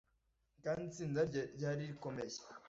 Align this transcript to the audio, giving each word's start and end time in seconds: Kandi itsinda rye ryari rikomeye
Kandi 0.63 0.83
itsinda 0.89 1.19
rye 1.29 1.43
ryari 1.55 1.81
rikomeye 1.89 2.37